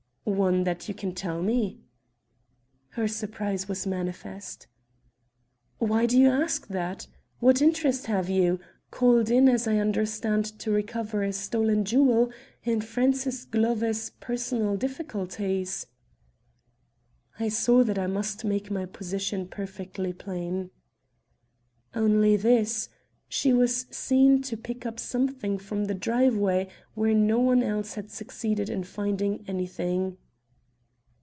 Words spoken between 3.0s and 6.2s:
surprise was manifest. "Why do